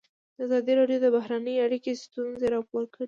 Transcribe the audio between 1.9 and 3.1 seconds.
ستونزې راپور کړي.